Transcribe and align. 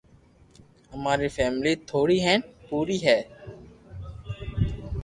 اماري 0.95 1.29
فيملي 1.35 1.73
ٿوڙي 1.89 2.17
ھين 2.25 2.39
پوري 2.67 2.97
ھي 3.05 3.17